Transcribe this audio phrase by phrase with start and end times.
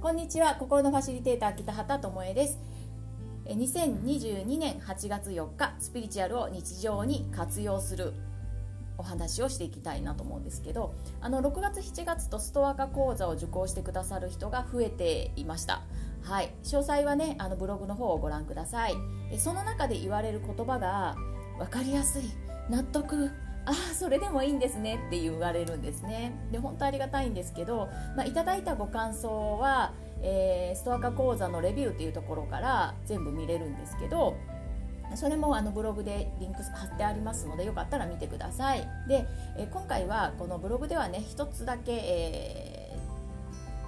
[0.00, 0.56] こんにちは。
[0.58, 2.58] 心のファシリテーター北畑智恵です。
[3.44, 8.14] 2022年8月4日スピリチュアルを日常に活用する
[8.96, 15.82] お話をしていきたいなと思うんですけどあの6月7月とストア化講座を受講してくださる人が増えていました。
[16.22, 16.54] はい。
[16.62, 18.94] 詳細はねあのブログの方をご覧ください。
[19.38, 21.16] その中で言われる言葉が
[21.58, 22.22] 分かりやすい。
[22.70, 23.30] 納得。
[23.64, 26.32] あそれでもいいんですねって言われるんですね。
[26.50, 34.36] で本当ありがたいんですけど、まあ、いただいたご感想は、えー、ストア化講座のレビューっていうところから全部見れるんですけど
[35.14, 38.88] それもあのブログでリンク貼ってありますのでよかったら見てください。
[39.08, 39.26] で、
[39.58, 42.96] え今回はこのブログではね一つだけ、え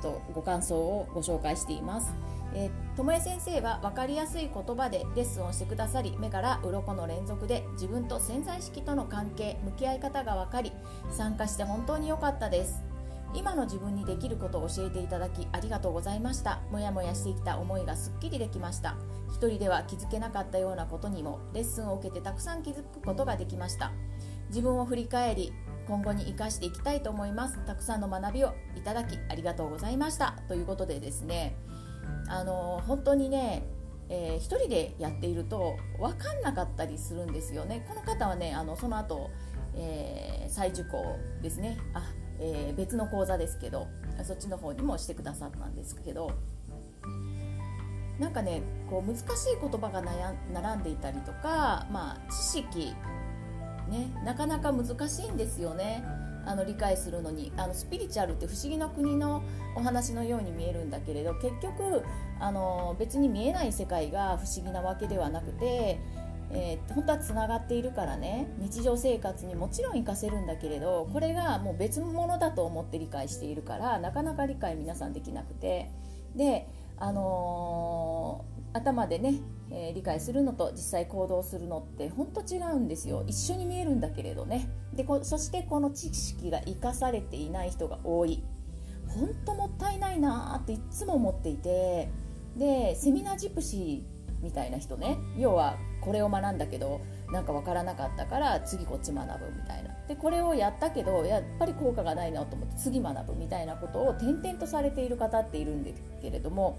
[0.00, 2.14] ー、とご感想をご紹介しています。
[2.54, 10.72] えー、ともえ先生は分かりやすい言葉でレッスンをしてくださり目から鱗の連続で自分と潜在意識との関係向き合い方が分かり
[11.10, 12.84] 参加して本当に良かったです。
[13.34, 16.60] 今の自分にできることを教えていただきありがとうございました。
[16.70, 18.96] もやもやしてきた思いがすっきりできました。
[19.28, 23.90] 一人では気づけなかったようなことにもレッスンを受けてたくさん気づくことができました。
[24.50, 25.52] 自分を振り返り
[25.88, 27.58] 今後に生かしていきたいと思います。
[27.66, 30.36] たくさんの学びをいただきありがとうございました。
[30.46, 31.56] ということでですね
[32.28, 33.66] あの本当にね
[34.08, 37.84] えー、1人でやっていると分かんなかったりするんですよね。
[37.88, 39.30] この方はねあのその後、
[39.74, 41.78] えー、再受講ですね。
[41.94, 42.02] あ
[42.38, 43.86] えー、別の講座ですけど
[44.22, 46.30] そっちの方にもしてくださったんですけど。
[48.18, 49.26] なんかねこう難しい
[49.60, 52.94] 言葉が並んでいたりとか、まあ、知識、
[53.88, 56.04] ね、なかなか難しいんですよね。
[56.46, 59.42] あの理解するのにあのスピリチュアルって不思議な国の
[59.76, 62.02] お話のように見えるんだけれど結局
[62.40, 65.98] あの別に見えない世界が不思議なわけではなくて
[66.50, 75.90] えー、本当はつながっているからね日常生活にもちろん活かせるんだけれどこれがもう別物だと思って理解しているからなかなか理解皆さんできなくて。
[76.36, 79.34] で、あのー、頭でね、
[79.70, 83.24] えー、理解するのと実際行動するのって本当違うんですよ。
[83.26, 84.68] 一緒に見えるんだけれどね。
[84.92, 88.42] でそしてこの知識が生かされていない人が多い。
[89.08, 92.08] 本当もったいないなっていつも思っていて。
[92.56, 95.18] でセミナージプシーみたいな人ね。
[95.36, 97.00] 要はこれを学んだけど
[97.32, 99.90] なんか分からなかったから次こっち学ぶみたいな。
[100.06, 106.78] でこれをやったけどやっぱり効果がないなと思って次学ぶみたいなことを転々とされている方っているんですけれども。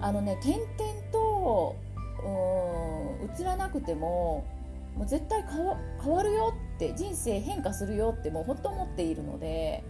[0.00, 0.66] あのね転々
[1.12, 1.76] と
[2.24, 4.44] 映らなくても
[4.96, 5.42] もう絶対
[6.02, 9.82] 変わるよって人生変化するよってもう本当思っているので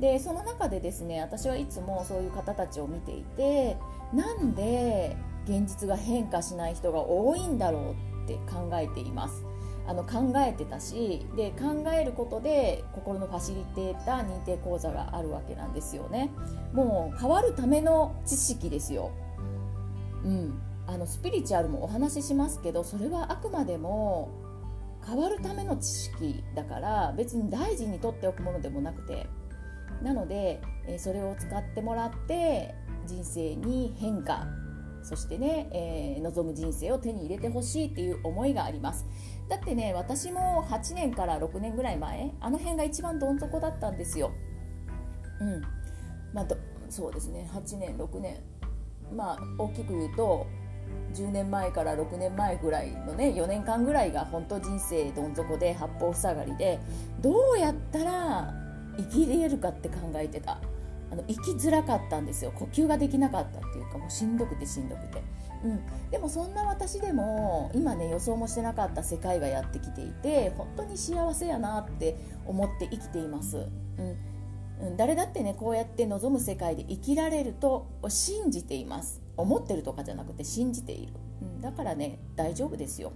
[0.00, 3.76] でその中でですね私はいつもそういう方たちを見ていて
[4.12, 9.44] なんで現実が変化しない人が多いんだろうって考えています。
[9.86, 16.30] あの考えてたしで考えることで心のファシリテーター認定講座があるわけなんですよね。
[16.74, 19.10] もう変わるための知識ですよ。
[20.22, 20.60] うん。
[20.88, 24.30] あのスピリチュアルもお話ししますけどそれはあくまでも
[25.06, 29.26] 変わるための知識だから別に大事にとっておくものでもなくて
[30.02, 30.62] なので
[30.98, 32.74] それを使ってもらって
[33.06, 34.46] 人生に変化
[35.02, 39.06] そしてね、えー、望む人生を手に入れてほしいっていう思いがあります。
[39.48, 44.32] だってね私も8年から6年ぐらい前あの辺が一番どん底だったんですよ。
[45.40, 45.62] うん。
[46.34, 46.46] まあ
[46.90, 48.36] そうですね8年6年。
[49.14, 50.46] まあ大きく言うと
[51.14, 56.78] 10年前から6年前ぐらいのね4年間ぐらいが本当人生どん底で八方塞がりで
[57.20, 58.54] どうやったら
[58.96, 60.58] 生きれるかって考えてた。
[61.10, 62.52] あの生きづらかったんですよ。
[62.54, 65.22] 呼吸ができなかったっていうかもうしんどくてしんどくて、
[65.64, 72.16] うん、でもそんな私でも今ね予想もしてなかった世界がやってきていて本当に幸せやなって
[72.46, 73.68] 思って生きています、
[74.80, 79.27] うん、誰だってねこうやって望む世界で生きられると信じています。
[79.38, 83.12] 思ってるとかじゃなくて信じている、うん、だからね大丈夫ですよ。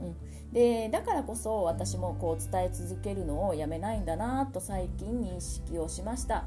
[0.00, 6.44] うん、でだからこそ私もこう伝え続けるのをやめないんだなと最近認識をしました。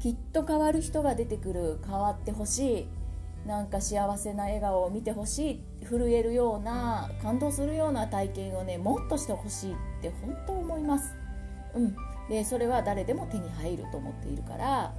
[0.00, 2.88] きっと変わる人が出てくる変わってほしい。
[3.46, 5.64] なんか幸せな笑顔を見てほしい。
[5.84, 11.14] 震えるような感動するような体験をねもっとしてほしいって本当思います、
[11.74, 11.96] うん、
[12.28, 14.94] でそれは誰でも手に入ると思っているから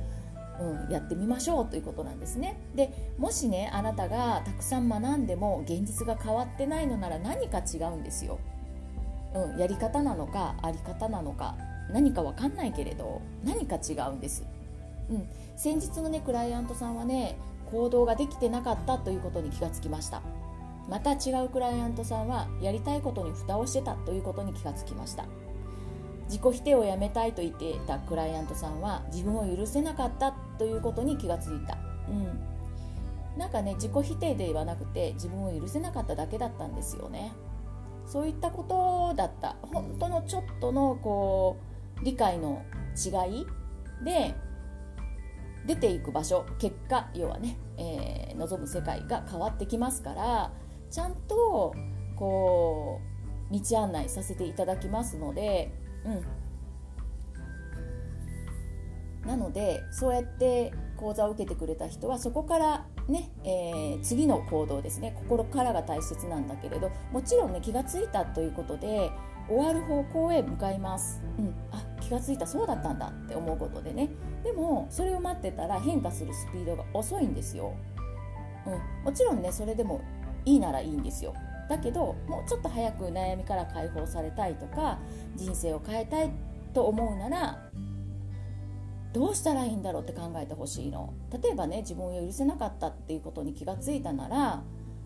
[0.59, 2.59] うん、やってみましょうということなんですね。
[2.75, 8.39] でもしねあなたがたくさん学んでも現実が変わってないのなら何か違うんですよ、
[9.33, 11.55] うん、やり方なのかあり方なのか
[11.91, 14.45] 何か分かんないけれど何か違うんです。
[15.09, 15.27] うん、
[15.57, 17.35] 先日のねクライアントさんはね
[17.71, 20.21] 行動ができてなかったということに気がつきました。
[20.89, 25.25] また違うクライアントさんはやりたいことに蓋をしてたということに気がつきました。
[26.33, 31.77] 自己否定をやめたいと言っていたクライアントさんは自分を許せなかったということに気がついた、
[32.09, 32.11] う
[33.35, 37.33] ん、なんかね自己否定ではなくて自分を許せなかっただけだったんですよね。
[38.07, 39.55] そういったことだった。
[39.61, 41.57] 本当のちょっとのこ
[42.01, 42.63] う理解の
[42.97, 43.45] 違い
[44.03, 44.33] で
[45.67, 50.51] 出ていく場所結果要はね、えー、望む世界が変わってきますから
[50.89, 51.75] ちゃんと
[52.15, 52.99] こ
[53.51, 55.71] う道案内させていただきますので、
[56.05, 56.09] う
[59.25, 65.13] ん、なのでそうやって講座を受けてくれた人はそこからね、えー、次の行動ですね。
[65.17, 69.11] 心からが大切なんだけれどもちろんね気が付いたということで
[69.49, 72.47] 終わる方向へ向かいます、うん、あ気が付いた。
[72.47, 74.09] そうだったんだって思うことでね。
[74.43, 77.73] でもそれを待ってたら変化するスピードが遅いんですよ、
[78.65, 80.01] うん、もちろんねそれでも
[80.45, 81.33] いいならいいんですよ。
[81.73, 84.99] だけどもうちょっと早く悩みから解放されたいとか
[85.35, 86.29] 人生を変えたい
[86.71, 87.59] と思うなら
[89.11, 91.13] どうしたらいいんだろうって考えてほしいの。
[91.31, 94.63] 例えばね自分を許せなかったっていうことに気がついたなら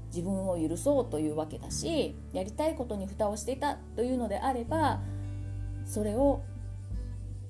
[0.08, 5.02] 自分を許そうというわけだしやりたいことに蓋をしていたというのであれば
[5.86, 6.42] それを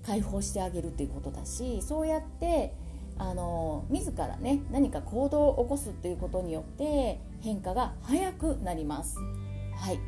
[0.04, 2.74] 解放してあげるっていうことだしそうやって
[3.20, 9.18] あの自らね何か行動を起こすっていうことによって変化が早くなります。
[9.76, 10.00] はい。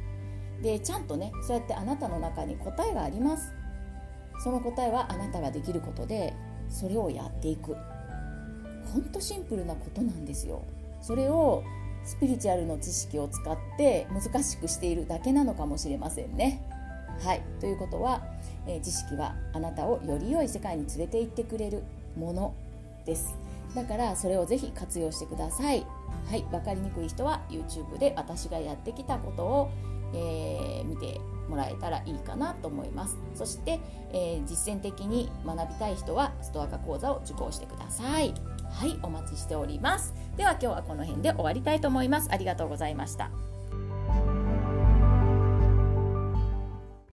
[0.61, 3.53] でちゃんとねそうやってあなたの中に答えがあります。
[4.43, 6.33] その答えはあなたができることで
[6.69, 7.75] それをやっていく。
[8.93, 10.63] ほんとシンプルなことなんですよ。
[11.01, 11.63] それを
[12.03, 16.61] スピリチュアルの知識を使って難しくしているだけなのかもしれませんね。
[17.23, 17.41] はい。
[17.59, 18.23] ということは、
[18.65, 21.83] えー、知識はあなたをより良い世界に連れて行ってくれる
[22.17, 22.53] もの。
[23.05, 23.37] です。
[23.75, 25.85] だからそれをぜひ活用してください。
[26.29, 29.71] はい分かりにくい人は YouTube で私がやってきたことを、
[30.13, 33.17] えー、見てもらえたらいいかなと思います。
[33.35, 33.79] そして、
[34.11, 38.33] えー、実践的に学びたい人はストア化講座を受講してください。
[38.69, 40.13] はいお待ちしております。
[40.37, 42.29] では今日はこの辺で終わりたいと思います。
[42.31, 43.48] ありがとうございました。